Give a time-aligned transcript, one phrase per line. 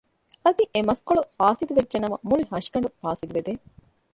[0.43, 3.53] އަދި އެ މަސްކޮޅު ފާސިދު ވެއްޖެ ނަމަ މުޅި ހަށިގަނޑު ފާސިދު ވެދޭ